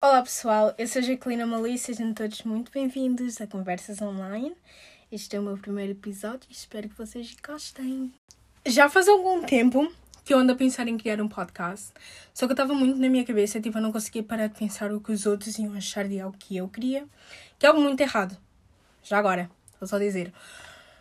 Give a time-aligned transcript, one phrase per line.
[0.00, 4.54] Olá pessoal, eu sou a Jacqueline Malí e sejam todos muito bem-vindos a Conversas Online.
[5.10, 8.14] Este é o meu primeiro episódio e espero que vocês gostem.
[8.64, 9.92] Já faz algum tempo
[10.24, 11.92] que eu ando a pensar em criar um podcast,
[12.32, 14.92] só que eu estava muito na minha cabeça, tipo, eu não conseguia parar de pensar
[14.92, 17.04] o que os outros iam achar de algo que eu queria,
[17.58, 18.38] que é algo muito errado.
[19.02, 20.32] Já agora, vou só dizer.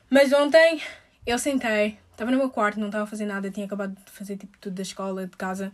[0.09, 0.81] Mas ontem
[1.23, 4.37] eu sentei, estava no meu quarto, não estava a fazer nada, tinha acabado de fazer
[4.37, 5.71] tipo tudo da escola, de casa.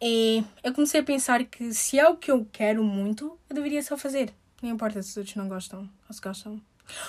[0.00, 3.82] E eu comecei a pensar que se é o que eu quero muito, eu deveria
[3.82, 4.32] só fazer.
[4.62, 6.60] Não importa se os outros não gostam ou se gostam.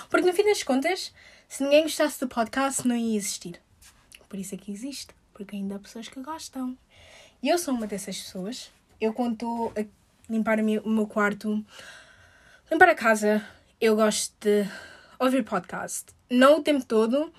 [0.08, 1.12] Porque no fim das contas,
[1.48, 3.60] se ninguém gostasse do podcast, não ia existir.
[4.28, 5.14] Por isso é que existe.
[5.34, 6.76] Porque ainda há pessoas que gostam.
[7.42, 8.70] E eu sou uma dessas pessoas.
[9.00, 9.84] Eu quando estou a
[10.28, 11.64] limpar o meu quarto,
[12.70, 13.46] limpar a casa,
[13.80, 14.66] eu gosto de
[15.18, 16.06] ouvir podcast.
[16.30, 17.32] Não o tempo todo,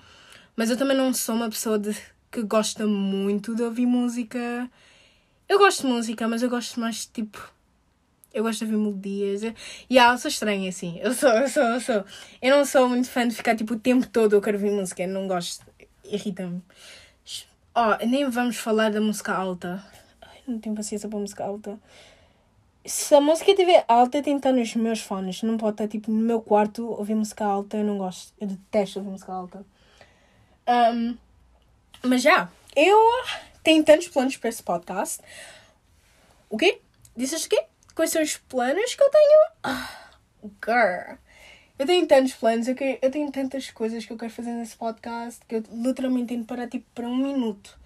[0.56, 1.94] mas eu também não sou uma pessoa de,
[2.30, 4.70] que gosta muito de ouvir música
[5.50, 7.52] eu gosto de música, mas eu gosto mais tipo.
[8.32, 9.42] Eu gosto de ouvir melodias.
[9.42, 9.54] E
[9.90, 11.00] yeah, eu sou estranha assim.
[11.02, 12.04] Eu sou, eu sou, eu sou.
[12.40, 15.02] Eu não sou muito fã de ficar tipo o tempo todo eu quero ouvir música.
[15.02, 15.66] Eu não gosto.
[16.04, 16.62] Irrita-me.
[17.74, 19.84] Oh, nem vamos falar da música alta.
[20.22, 21.76] Ai, não tenho paciência para música alta.
[22.84, 25.42] Se a música estiver alta, tem que estar nos meus fones.
[25.42, 27.76] Não pode estar tipo no meu quarto ouvir música alta.
[27.76, 28.32] Eu não gosto.
[28.40, 29.66] Eu detesto ouvir música alta.
[30.68, 31.16] Um,
[32.04, 32.96] mas já, eu
[33.62, 35.22] tem tantos planos para esse podcast.
[36.48, 36.80] O quê?
[37.16, 37.64] Disseste o quê?
[37.94, 39.38] Quais são os planos que eu tenho?
[39.62, 40.10] Ah,
[40.64, 41.18] girl.
[41.78, 44.76] Eu tenho tantos planos, eu, quero, eu tenho tantas coisas que eu quero fazer nesse
[44.76, 47.78] podcast que eu literalmente tenho de parar tipo para um minuto.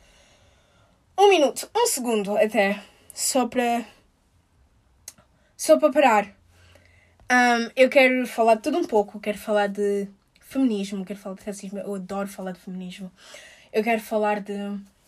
[1.17, 2.83] Um minuto, um segundo até.
[3.13, 3.85] Só para.
[5.57, 6.27] Só para parar.
[7.31, 9.21] Um, eu quero falar de tudo um pouco.
[9.21, 10.09] Quero falar de
[10.41, 11.79] feminismo, quero falar de racismo.
[11.79, 13.13] Eu adoro falar de feminismo.
[13.73, 14.53] Eu quero falar de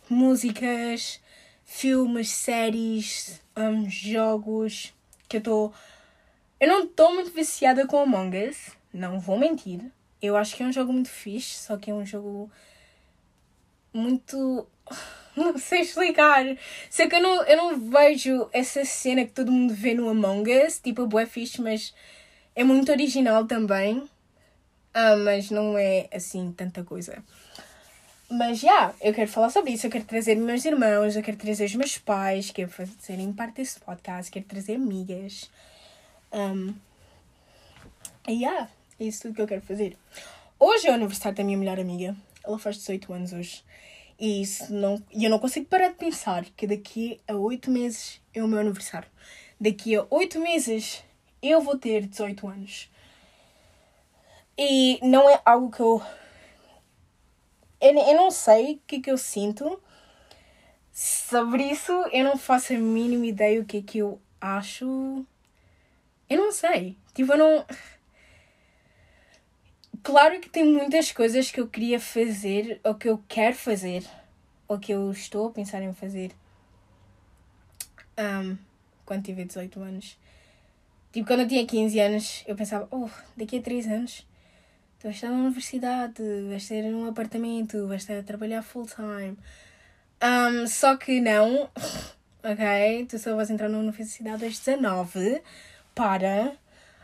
[0.09, 1.21] músicas,
[1.65, 4.95] filmes, séries, um, jogos.
[5.29, 5.75] Que eu estou.
[6.61, 9.81] Eu não estou muito viciada com Among Us, não vou mentir.
[10.23, 12.51] Eu acho que é um jogo muito fixe, só que é um jogo
[13.93, 14.66] muito.
[15.37, 16.47] Não sei explicar.
[16.89, 20.50] Sei que eu não, eu não vejo essa cena que todo mundo vê no Among
[20.65, 21.95] Us, tipo, é bué fixe, mas
[22.55, 24.09] é muito original também.
[24.95, 27.22] Ah, mas não é assim tanta coisa.
[28.28, 29.87] Mas já, yeah, eu quero falar sobre isso.
[29.87, 33.78] Eu quero trazer meus irmãos, eu quero trazer os meus pais, quero fazerem parte desse
[33.78, 35.48] podcast, quero trazer amigas.
[36.32, 36.75] Um,
[38.26, 39.97] e yeah, é isso tudo que eu quero fazer.
[40.59, 42.16] Hoje é o aniversário da minha melhor amiga.
[42.42, 43.62] Ela faz 18 anos hoje.
[44.19, 48.42] E isso não, eu não consigo parar de pensar que daqui a 8 meses é
[48.42, 49.09] o meu aniversário.
[49.60, 51.04] Daqui a 8 meses
[51.41, 52.91] eu vou ter 18 anos.
[54.59, 56.03] E não é algo que eu
[57.81, 59.81] eu, eu não sei o que é que eu sinto
[60.92, 61.92] sobre isso.
[62.12, 65.25] Eu não faço a mínima ideia o que é que eu acho.
[66.28, 66.97] Eu não sei.
[67.15, 67.66] Tipo, eu não.
[70.03, 74.04] Claro que tem muitas coisas que eu queria fazer, ou que eu quero fazer,
[74.69, 76.31] ou que eu estou a pensar em fazer.
[78.19, 78.56] Um,
[79.04, 80.16] quando tiver 18 anos.
[81.12, 84.26] Tipo, quando eu tinha 15 anos, eu pensava, oh, daqui a 3 anos
[84.99, 89.37] tu vais estar na universidade, vais ter um apartamento, vais estar a trabalhar full time.
[90.23, 91.71] Um, só que não,
[92.43, 93.07] ok?
[93.09, 95.43] Tu só vais entrar na universidade aos 19
[95.95, 96.57] para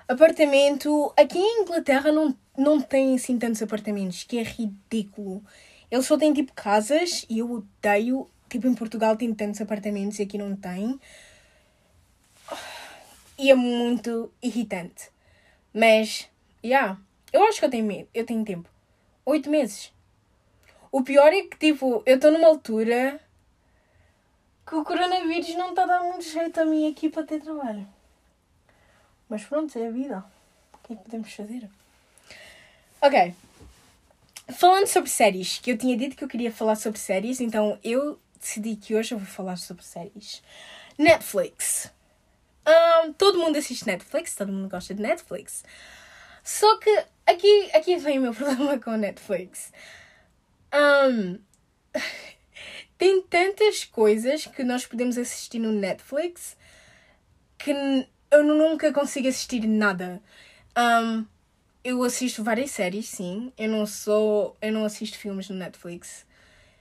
[0.08, 1.12] apartamento.
[1.16, 5.44] Aqui em Inglaterra não, não tem assim tantos apartamentos, que é ridículo.
[5.90, 8.28] Eles só têm tipo casas e eu odeio.
[8.48, 10.98] Tipo, em Portugal tem tantos apartamentos e aqui não tem.
[13.38, 15.10] E é muito irritante.
[15.74, 16.28] Mas,
[16.64, 16.98] yeah.
[17.32, 18.08] Eu acho que eu tenho.
[18.12, 18.68] Eu tenho tempo.
[19.24, 19.92] Oito meses.
[20.90, 23.18] O pior é que, tipo, eu estou numa altura
[24.66, 27.88] que o coronavírus não está a dar muito jeito a mim aqui para ter trabalho.
[29.28, 30.24] Mas pronto, é a vida.
[30.74, 31.68] O que é que podemos fazer?
[33.00, 33.34] Ok.
[34.50, 38.18] Falando sobre séries, que eu tinha dito que eu queria falar sobre séries, então eu
[38.38, 40.42] decidi que hoje eu vou falar sobre séries.
[40.98, 41.90] Netflix.
[42.66, 45.64] Um, todo mundo assiste Netflix, todo mundo gosta de Netflix.
[46.44, 49.72] Só que aqui, aqui vem o meu problema com a Netflix.
[50.74, 51.38] Um,
[52.98, 56.56] tem tantas coisas que nós podemos assistir no Netflix
[57.58, 57.72] que
[58.30, 60.22] eu nunca consigo assistir nada.
[60.76, 61.24] Um,
[61.84, 63.52] eu assisto várias séries, sim.
[63.58, 64.56] Eu não sou.
[64.60, 66.24] Eu não assisto filmes no Netflix.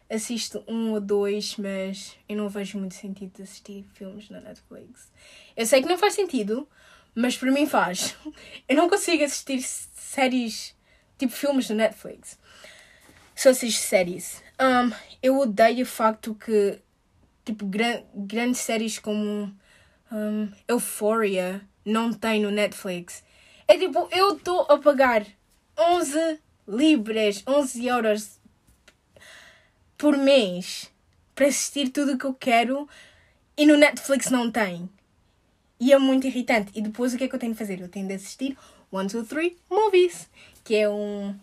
[0.10, 5.12] Assisto um ou dois, mas eu não vejo muito sentido de assistir filmes na Netflix.
[5.56, 6.68] Eu sei que não faz sentido,
[7.16, 8.16] mas para mim faz.
[8.68, 9.62] Eu não consigo assistir
[10.12, 10.76] séries,
[11.18, 12.38] tipo filmes da Netflix.
[13.36, 14.44] Só assisto séries.
[14.60, 14.92] Um,
[15.24, 16.80] eu odeio o facto que,
[17.46, 19.54] tipo, gran grandes séries como
[20.12, 23.24] Um, Euphoria não tem no Netflix.
[23.66, 25.26] É tipo, eu estou a pagar
[25.80, 28.40] 11 libras, 11 euros
[29.98, 30.92] por mês
[31.34, 32.90] para assistir tudo o que eu quero
[33.56, 34.90] e no Netflix não tem.
[35.80, 36.72] E é muito irritante.
[36.76, 37.80] E depois o que é que eu tenho de fazer?
[37.80, 38.58] Eu tenho de assistir
[38.92, 40.30] One, Two, Three Movies,
[40.64, 41.34] que é um.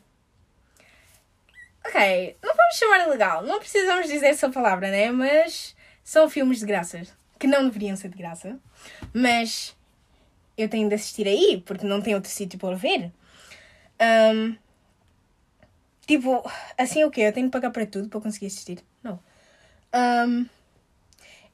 [1.86, 5.10] Ok, não vamos chamar ilegal, não precisamos dizer essa palavra, né?
[5.10, 5.74] Mas
[6.04, 8.58] são filmes de graças, que não deveriam ser de graça,
[9.14, 9.74] mas
[10.56, 13.10] eu tenho de assistir aí, porque não tem outro sítio para ver.
[14.34, 14.54] Um,
[16.06, 16.42] tipo,
[16.76, 17.22] assim o quê?
[17.22, 18.84] Eu tenho de pagar para tudo para conseguir assistir?
[19.02, 19.18] Não.
[19.94, 20.46] Um,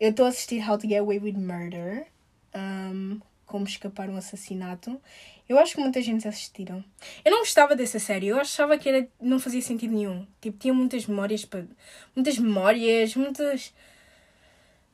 [0.01, 2.07] eu estou a assistir How to Get Away with Murder.
[2.55, 5.01] Um, como escapar um assassinato.
[5.49, 6.83] Eu acho que muita gente assistiram.
[7.25, 10.27] Eu não gostava dessa série, eu achava que era, não fazia sentido nenhum.
[10.41, 11.67] Tipo, tinha muitas memórias para.
[12.15, 13.75] Muitas memórias, muitas.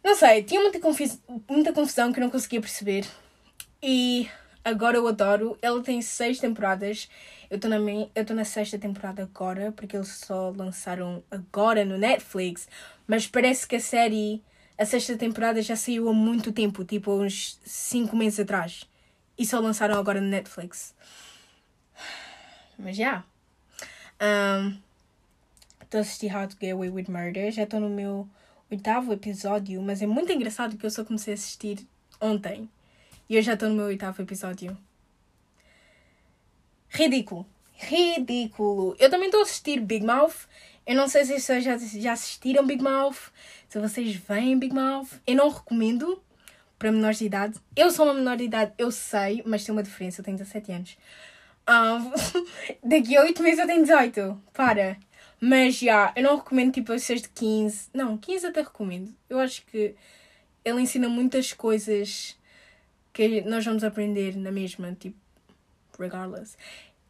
[0.03, 1.21] Não sei, tinha muita, confus...
[1.49, 3.07] muita confusão que eu não conseguia perceber.
[3.83, 4.29] E
[4.65, 5.57] agora eu adoro.
[5.63, 7.09] Ela tem seis temporadas.
[7.49, 8.11] Eu estou na, minha...
[8.35, 12.69] na sexta temporada agora, porque eles só lançaram agora no Netflix.
[13.07, 14.43] Mas parece que a série
[14.81, 18.89] a sexta temporada já saiu há muito tempo, tipo uns 5 meses atrás.
[19.41, 20.95] E só lançaram agora no Netflix.
[22.79, 23.25] Mas já.
[24.21, 24.77] Yeah.
[25.81, 27.51] Estou um, a assistir How to Get Away with Murder.
[27.51, 28.29] Já estou no meu
[28.71, 29.81] oitavo episódio.
[29.81, 31.89] Mas é muito engraçado que eu só comecei a assistir
[32.21, 32.69] ontem.
[33.31, 34.77] E eu já estou no meu oitavo episódio.
[36.91, 37.47] Ridículo.
[37.73, 38.95] Ridículo.
[38.99, 40.47] Eu também estou a assistir Big Mouth.
[40.87, 43.33] Eu não sei se vocês já, já assistiram Big Mouth.
[43.71, 46.23] Se vocês veem Big Mouth, eu não recomendo
[46.81, 47.61] para menores de idade.
[47.77, 50.73] Eu sou uma menor de idade, eu sei, mas tem uma diferença, eu tenho 17
[50.73, 50.99] anos.
[51.69, 52.11] Um,
[52.89, 54.43] daqui a 8 meses eu tenho 18.
[54.55, 54.97] Para.
[55.39, 57.91] Mas já, yeah, eu não recomendo tipo vocês de 15.
[57.93, 59.15] Não, 15 até recomendo.
[59.29, 59.95] Eu acho que
[60.65, 62.39] ele ensina muitas coisas
[63.13, 65.19] que nós vamos aprender na mesma, tipo,
[65.99, 66.57] regardless.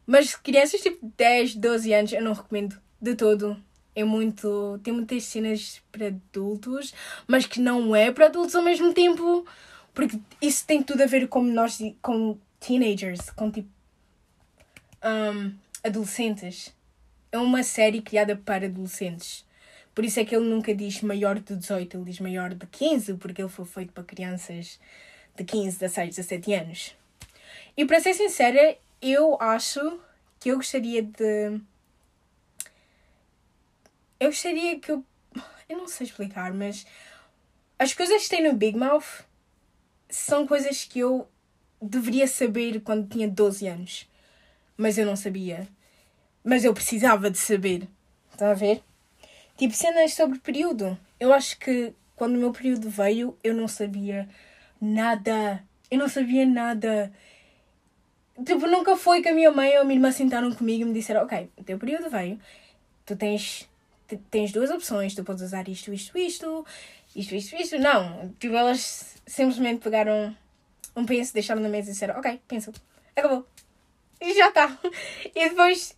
[0.05, 3.55] Mas crianças tipo 10, 12 anos eu não recomendo de todo
[3.95, 4.79] é muito.
[4.83, 6.93] tem muitas cenas para adultos,
[7.27, 9.45] mas que não é para adultos ao mesmo tempo,
[9.93, 13.69] porque isso tem tudo a ver com nós, com teenagers, com tipo.
[15.03, 15.53] Um,
[15.83, 16.73] adolescentes.
[17.31, 19.45] É uma série criada para adolescentes.
[19.93, 23.15] Por isso é que ele nunca diz maior de 18, ele diz maior de 15,
[23.15, 24.79] porque ele foi feito para crianças
[25.35, 26.95] de 15, 16, 17 anos.
[27.75, 29.99] E para ser sincera, eu acho
[30.39, 31.59] que eu gostaria de
[34.21, 35.03] eu gostaria que eu.
[35.67, 36.85] Eu não sei explicar, mas.
[37.79, 39.25] As coisas que tem no Big Mouth
[40.07, 41.27] são coisas que eu
[41.81, 44.07] deveria saber quando tinha 12 anos.
[44.77, 45.67] Mas eu não sabia.
[46.43, 47.87] Mas eu precisava de saber.
[48.31, 48.83] Estão a ver?
[49.57, 50.95] Tipo, cenas sobre período.
[51.19, 54.29] Eu acho que quando o meu período veio, eu não sabia
[54.79, 55.63] nada.
[55.89, 57.11] Eu não sabia nada.
[58.45, 60.93] Tipo, nunca foi que a minha mãe ou a minha irmã sentaram comigo e me
[60.93, 62.39] disseram: Ok, o teu período veio,
[63.03, 63.70] tu tens
[64.17, 66.65] tens duas opções, tu podes usar isto, isto, isto,
[67.15, 67.79] isto, isto, isto.
[67.79, 70.35] Não, tipo, elas simplesmente pegaram
[70.95, 72.71] um penso, deixaram na mesa e disseram, ok, penso,
[73.15, 73.45] acabou.
[74.19, 74.77] E já está.
[75.35, 75.95] E depois,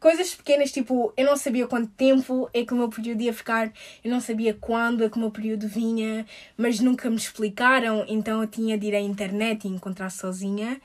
[0.00, 3.72] coisas pequenas, tipo, eu não sabia quanto tempo é que o meu período ia ficar,
[4.04, 6.26] eu não sabia quando é que o meu período vinha,
[6.56, 10.80] mas nunca me explicaram, então eu tinha de ir à internet e encontrar sozinha.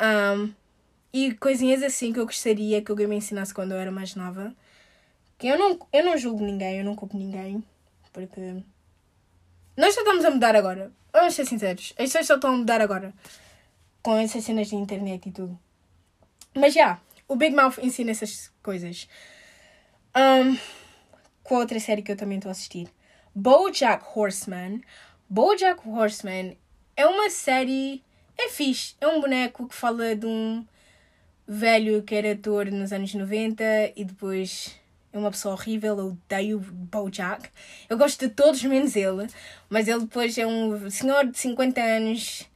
[0.00, 0.52] Um,
[1.12, 4.54] e coisinhas assim que eu gostaria que alguém me ensinasse quando eu era mais nova.
[5.40, 7.64] Que eu não, eu não julgo ninguém, eu não culpo ninguém.
[8.12, 8.62] Porque.
[9.74, 10.92] Nós só estamos a mudar agora.
[11.10, 11.94] Vamos ser sinceros.
[11.96, 13.14] As pessoas só estão a mudar agora.
[14.02, 15.58] Com essas cenas de internet e tudo.
[16.54, 19.08] Mas já, yeah, o Big Mouth ensina essas coisas.
[20.14, 20.58] Um,
[21.42, 22.88] com outra série que eu também estou a assistir.
[23.34, 24.82] Bojack Horseman.
[25.26, 26.54] Bojack Horseman
[26.94, 28.04] é uma série.
[28.36, 28.94] É fixe.
[29.00, 30.66] É um boneco que fala de um
[31.48, 33.64] velho que era ator nos anos 90
[33.96, 34.78] e depois
[35.12, 37.48] é uma pessoa horrível, eu odeio o Bojack.
[37.88, 39.26] Eu gosto de todos menos ele,
[39.68, 42.48] mas ele depois é um senhor de 50 anos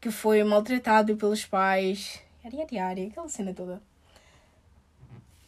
[0.00, 2.20] que foi maltratado pelos pais.
[2.44, 3.80] Yari, yari, aquela cena toda.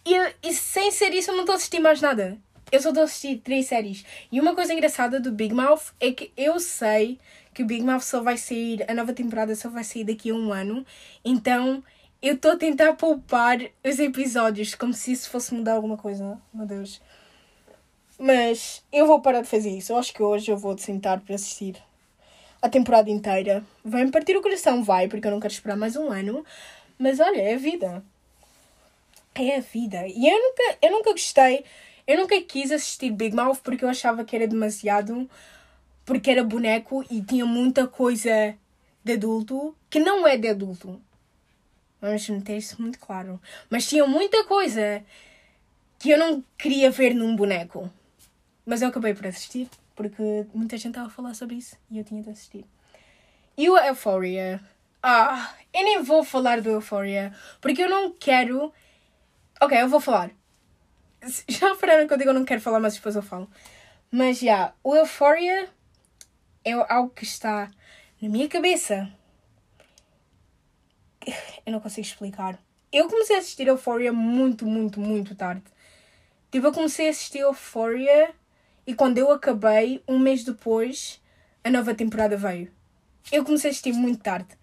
[0.07, 2.39] E, e sem ser isso, eu não estou a assistir mais nada.
[2.71, 4.05] Eu só estou a assistir três séries.
[4.31, 7.19] E uma coisa engraçada do Big Mouth é que eu sei
[7.53, 10.35] que o Big Mouth só vai sair, a nova temporada só vai sair daqui a
[10.35, 10.85] um ano.
[11.25, 11.83] Então
[12.25, 16.41] eu estou a tentar poupar os episódios como se isso fosse mudar alguma coisa.
[16.55, 17.03] Meu Deus.
[18.19, 19.93] Mas eu vou parar de fazer isso.
[19.93, 21.77] Eu acho que hoje eu vou sentar para assistir
[22.63, 23.63] a temporada inteira.
[23.85, 26.43] Vai-me partir o coração, vai, porque eu não quero esperar mais um ano.
[26.99, 28.03] Mas olha, é a vida.
[29.35, 30.07] É a vida.
[30.09, 31.63] E eu nunca, eu nunca gostei,
[32.07, 35.29] eu nunca quis assistir Big Mouth porque eu achava que era demasiado
[36.07, 38.55] porque era boneco e tinha muita coisa
[39.05, 40.99] de adulto que não é de adulto.
[42.05, 43.41] Vamos meter isso muito claro.
[43.71, 45.03] Mas tinha muita coisa
[45.99, 47.91] que eu não queria ver num boneco.
[48.67, 52.05] Mas eu acabei por assistir, porque muita gente estava a falar sobre isso e eu
[52.05, 52.67] tinha de assistir.
[53.57, 54.61] E o Euphoria.
[55.03, 58.71] Ah, eu nem vou falar do Euphoria, porque eu não quero.
[59.59, 60.31] Ok, eu vou falar.
[61.49, 63.51] Já repararam que eu digo eu não quero falar, mas depois eu falo.
[64.11, 65.71] Mas já, yeah, o Euphoria
[66.65, 67.71] é algo que está
[68.21, 69.11] na minha cabeça.
[71.65, 72.59] Eu não consigo explicar.
[72.93, 75.65] Eu comecei a assistir Euphoria muito, muito, muito tarde.
[76.51, 78.33] Tipo, eu comecei a assistir Euphoria
[78.87, 81.21] e quando eu acabei, um mês depois,
[81.65, 82.71] a nova temporada veio.
[83.33, 84.57] Eu comecei a assistir muito tarde.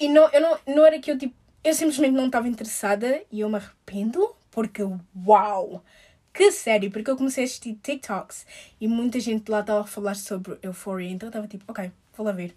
[0.00, 1.34] E não, eu não, não era que eu tipo.
[1.62, 4.82] Eu simplesmente não estava interessada e eu me arrependo porque,
[5.26, 5.84] uau!
[6.32, 6.88] Que série!
[6.88, 8.46] Porque eu comecei a assistir TikToks
[8.80, 12.26] e muita gente lá estava a falar sobre Euphoria, então eu estava tipo, ok, vou
[12.26, 12.56] lá ver.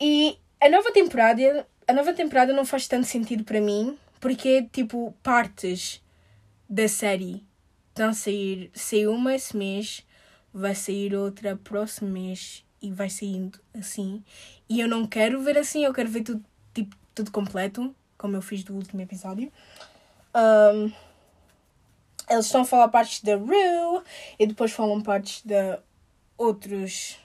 [0.00, 5.14] E a nova temporada, a nova temporada não faz tanto sentido para mim porque, tipo,
[5.22, 6.02] partes
[6.68, 7.44] da série
[7.88, 8.70] estão a sair.
[8.74, 10.06] Saiu uma esse mês,
[10.52, 14.22] vai sair outra próximo mês e vai saindo assim.
[14.68, 18.42] E eu não quero ver assim, eu quero ver tudo, tipo, tudo completo, como eu
[18.42, 19.50] fiz do último episódio.
[20.34, 20.92] Um,
[22.28, 24.02] eles estão a falar partes da Rue
[24.38, 25.78] e depois falam partes de
[26.38, 27.18] outros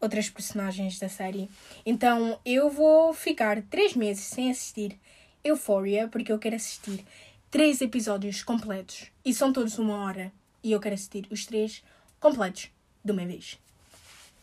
[0.00, 1.50] outras personagens da série.
[1.84, 4.98] Então eu vou ficar três meses sem assistir
[5.44, 7.04] Euphoria porque eu quero assistir
[7.50, 11.82] três episódios completos e são todos uma hora e eu quero assistir os três
[12.18, 12.70] completos
[13.04, 13.58] de uma vez.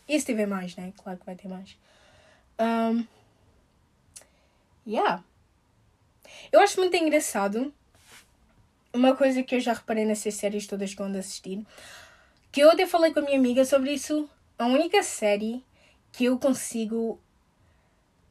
[0.08, 0.92] E se tiver mais, né?
[0.96, 1.76] Claro que vai ter mais.
[2.58, 3.04] Um,
[4.86, 5.22] yeah.
[6.50, 7.72] Eu acho muito engraçado
[8.92, 11.64] uma coisa que eu já reparei nessas séries todas que eu ando a assistir,
[12.50, 14.28] que eu até falei com a minha amiga sobre isso.
[14.58, 15.64] A única série
[16.10, 17.20] que eu consigo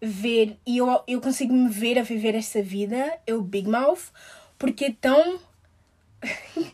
[0.02, 4.12] ver e eu, eu consigo me ver a viver esta vida é o Big Mouth,
[4.58, 5.40] porque é tão.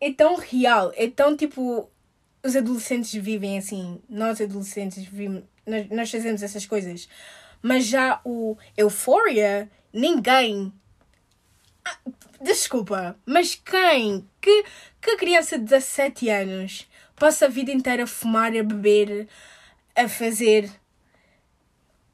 [0.00, 1.90] é tão real, é tão tipo.
[2.44, 7.08] Os adolescentes vivem assim, nós adolescentes vivemos, nós, nós fazemos essas coisas.
[7.60, 10.72] Mas já o Euphoria, ninguém.
[11.84, 11.98] Ah,
[12.40, 14.24] desculpa, mas quem?
[14.40, 14.64] Que,
[15.00, 16.86] que criança de 17 anos
[17.16, 19.28] passa a vida inteira a fumar, a beber,
[19.94, 20.70] a fazer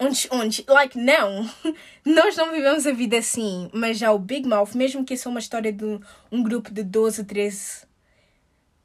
[0.02, 1.48] onde, onde, like, não,
[2.04, 5.30] nós não vivemos a vida assim, mas já o Big Mouth, mesmo que isso é
[5.30, 7.82] uma história de um, grupo de 12, 13,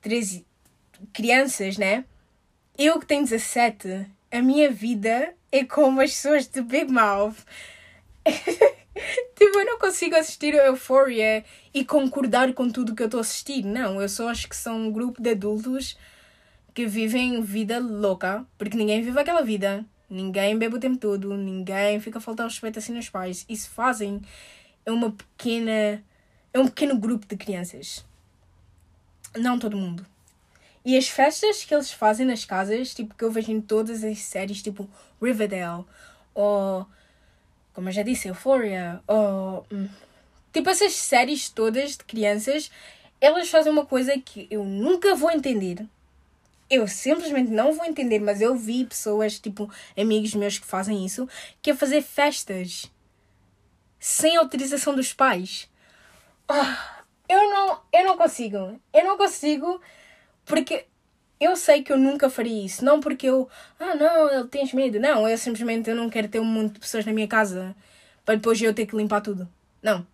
[0.01, 0.45] 13
[1.13, 2.05] crianças, né?
[2.77, 7.37] Eu que tenho 17, a minha vida é como as pessoas de Big Mouth.
[9.35, 13.63] tipo, eu não consigo assistir Euphoria e concordar com tudo que eu estou a assistir.
[13.63, 15.97] Não, eu só acho que são um grupo de adultos
[16.73, 19.85] que vivem vida louca, porque ninguém vive aquela vida.
[20.09, 23.45] Ninguém bebe o tempo todo, ninguém fica a faltar respeito assim nos pais.
[23.49, 24.21] Isso fazem
[24.85, 26.01] é uma pequena.
[26.53, 28.05] é um pequeno grupo de crianças.
[29.35, 30.05] Não todo mundo.
[30.85, 34.19] E as festas que eles fazem nas casas, tipo, que eu vejo em todas as
[34.19, 34.89] séries, tipo
[35.21, 35.83] Riverdale,
[36.33, 36.87] ou.
[37.77, 39.63] Como eu já disse, Euphoria, ou.
[39.71, 39.87] Hum,
[40.51, 42.71] tipo, essas séries todas de crianças,
[43.21, 45.85] elas fazem uma coisa que eu nunca vou entender
[46.69, 51.29] eu simplesmente não vou entender, mas eu vi pessoas, tipo, amigos meus que fazem isso,
[51.61, 52.91] que é fazer festas
[53.99, 55.69] sem autorização dos pais.
[56.49, 58.81] Oh, eu não, eu não consigo.
[58.91, 59.79] Eu não consigo
[60.45, 60.87] porque
[61.39, 62.83] eu sei que eu nunca faria isso.
[62.83, 64.99] Não porque eu, ah não, ele tens medo.
[64.99, 67.75] Não, eu simplesmente eu não quero ter um monte de pessoas na minha casa
[68.25, 69.47] para depois eu ter que limpar tudo.
[69.81, 70.05] Não.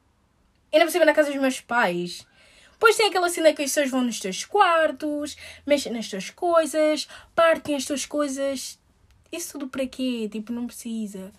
[0.72, 2.28] Ainda por cima na casa dos meus pais.
[2.74, 7.08] Depois tem aquela cena que as pessoas vão nos teus quartos, mexem nas tuas coisas,
[7.34, 8.78] partem as tuas coisas.
[9.32, 10.30] Isso tudo para quê?
[10.32, 11.32] Tipo, não precisa.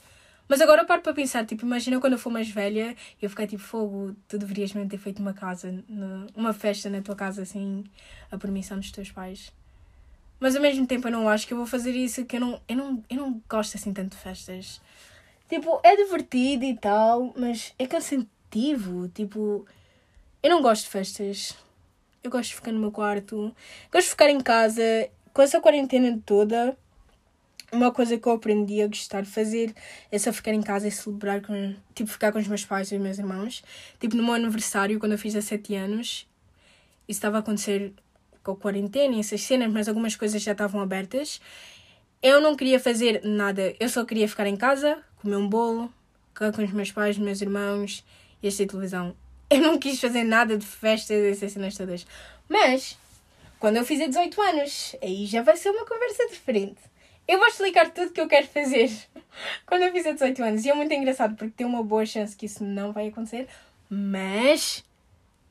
[0.48, 3.30] Mas agora eu paro para pensar, tipo, imagina quando eu for mais velha e eu
[3.30, 5.84] ficar tipo, fogo, tu deverias mesmo ter feito uma casa,
[6.34, 7.84] uma festa na tua casa assim,
[8.30, 9.52] a permissão dos teus pais.
[10.44, 12.60] Mas ao mesmo tempo eu não acho que eu vou fazer isso, que eu não,
[12.68, 14.78] eu não, eu não gosto assim tanto de festas.
[15.48, 19.66] Tipo, é divertido e tal, mas é cansativo, tipo...
[20.42, 21.56] Eu não gosto de festas.
[22.22, 23.56] Eu gosto de ficar no meu quarto.
[23.90, 24.82] Gosto de ficar em casa.
[25.32, 26.76] Com essa quarentena toda,
[27.72, 29.74] uma coisa que eu aprendi a gostar de fazer
[30.12, 31.74] é só ficar em casa e celebrar com.
[31.94, 33.64] Tipo, ficar com os meus pais e os meus irmãos.
[33.98, 36.28] Tipo, no meu aniversário, quando eu fiz 17 anos,
[37.08, 37.94] isso estava a acontecer
[38.44, 41.40] com a quarentena e essas cenas, mas algumas coisas já estavam abertas.
[42.22, 43.74] Eu não queria fazer nada.
[43.80, 45.92] Eu só queria ficar em casa, comer um bolo,
[46.28, 48.04] ficar com os meus pais, meus irmãos
[48.42, 49.16] e assistir televisão.
[49.48, 52.06] Eu não quis fazer nada de festas, essas cenas todas.
[52.48, 52.98] Mas,
[53.58, 56.80] quando eu fizer 18 anos, aí já vai ser uma conversa diferente.
[57.26, 58.90] Eu vou explicar tudo que eu quero fazer
[59.64, 60.64] quando eu fizer 18 anos.
[60.64, 63.48] E é muito engraçado porque tem uma boa chance que isso não vai acontecer,
[63.88, 64.84] mas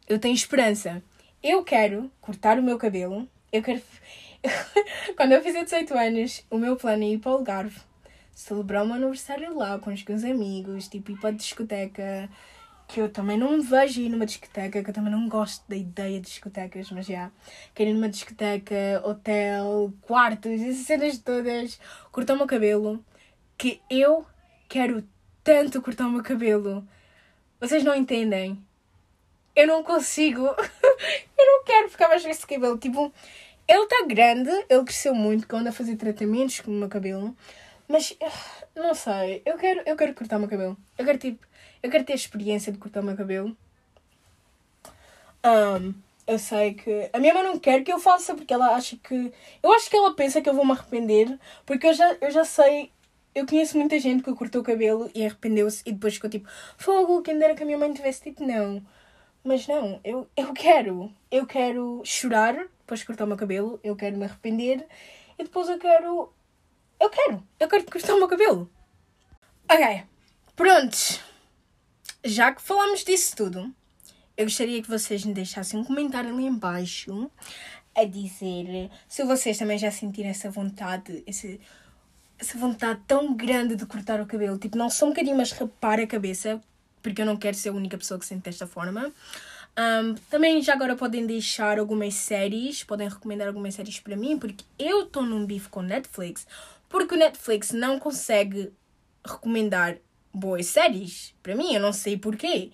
[0.08, 1.02] eu tenho esperança.
[1.44, 3.30] Eu quero cortar o meu cabelo.
[3.52, 3.82] Eu quero.
[5.18, 7.80] quando eu fizer 18 anos, o meu plano é ir para o Algarve
[8.34, 12.30] celebrar o meu aniversário lá com os meus amigos, tipo ir para a discoteca
[12.88, 15.76] que eu também não me vejo ir numa discoteca, que eu também não gosto da
[15.76, 17.32] ideia de discotecas, mas já.
[17.74, 21.80] Quero ir numa discoteca, hotel, quartos, essas cenas todas,
[22.12, 23.04] cortar o meu cabelo,
[23.58, 24.26] que eu
[24.70, 25.04] quero
[25.44, 26.88] tanto cortar o meu cabelo.
[27.60, 28.64] Vocês não entendem.
[29.56, 30.48] Eu não consigo.
[31.38, 32.78] eu não quero ficar mais com esse cabelo.
[32.78, 33.14] Tipo,
[33.68, 36.90] ele está grande, ele cresceu muito, que eu ando a fazer tratamentos com o meu
[36.90, 37.36] cabelo.
[37.88, 38.18] Mas,
[38.76, 40.78] não sei, eu quero, eu quero cortar o meu cabelo.
[40.98, 41.46] Eu quero, tipo,
[41.82, 43.56] eu quero ter a experiência de cortar o meu cabelo.
[45.46, 45.94] Um,
[46.26, 49.32] eu sei que a minha mãe não quer que eu faça porque ela acha que.
[49.62, 52.46] Eu acho que ela pensa que eu vou me arrepender porque eu já, eu já
[52.46, 52.92] sei.
[53.36, 56.48] Eu conheço muita gente que cortou o cabelo e arrependeu-se e depois ficou tipo:
[56.78, 58.82] Fogo, quem dera que a minha mãe tivesse dito não.
[59.44, 61.12] Mas não, eu, eu quero.
[61.30, 64.86] Eu quero chorar depois de cortar o meu cabelo, eu quero me arrepender
[65.38, 66.34] e depois eu quero.
[67.00, 67.44] Eu quero.
[67.60, 68.70] Eu quero cortar o meu cabelo.
[69.70, 70.04] Ok.
[70.56, 71.22] Prontos
[72.24, 73.74] já que falamos disso tudo,
[74.38, 77.30] eu gostaria que vocês me deixassem um comentário ali embaixo
[77.96, 81.60] a dizer se vocês também já sentiram essa vontade, esse,
[82.40, 84.58] essa vontade tão grande de cortar o cabelo.
[84.58, 86.62] Tipo, não só um bocadinho, mas rapar a cabeça,
[87.04, 89.12] porque eu não quero ser a única pessoa que sente desta forma.
[89.78, 94.64] Um, também já agora podem deixar algumas séries, podem recomendar algumas séries para mim, porque
[94.80, 96.48] eu estou num bife com Netflix,
[96.88, 98.72] porque o Netflix não consegue
[99.26, 99.98] recomendar
[100.34, 101.34] boas séries.
[101.44, 102.72] Para mim, eu não sei porquê.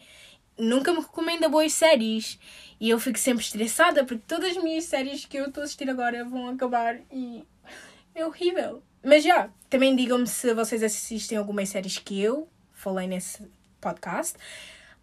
[0.58, 2.38] Nunca me recomenda boas séries.
[2.80, 5.90] E eu fico sempre estressada porque todas as minhas séries que eu estou a assistir
[5.90, 7.44] agora vão acabar e
[8.16, 8.84] é horrível.
[9.04, 13.44] Mas já, também digam-me se vocês assistem algumas séries que eu falei nesse
[13.80, 14.38] podcast.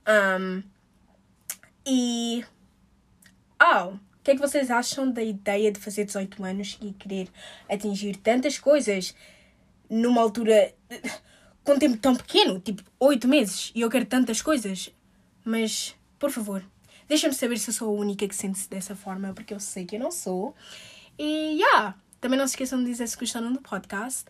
[0.06, 0.62] Um,
[1.86, 2.44] e.
[3.62, 7.28] Oh, o que é que vocês acham da ideia de fazer 18 anos e querer
[7.70, 9.14] atingir tantas coisas
[9.88, 10.74] numa altura
[11.64, 14.90] com um tempo tão pequeno, tipo 8 meses, e eu quero tantas coisas.
[15.44, 16.64] Mas, por favor,
[17.08, 19.96] deixa-me saber se eu sou a única que sente-se dessa forma, porque eu sei que
[19.96, 20.54] eu não sou.
[21.18, 24.24] E, yeah, também não se esqueçam de dizer se gostaram do podcast.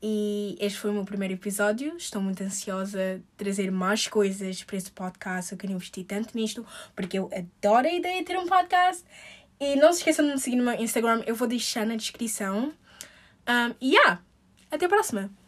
[0.00, 1.96] E este foi o meu primeiro episódio.
[1.96, 5.52] Estou muito ansiosa de trazer mais coisas para este podcast.
[5.52, 9.04] Eu quero investir tanto nisto, porque eu adoro a ideia de ter um podcast.
[9.60, 12.72] E não se esqueçam de me seguir no meu Instagram, eu vou deixar na descrição.
[13.48, 14.22] Um, e yeah,
[14.70, 15.47] até a próxima!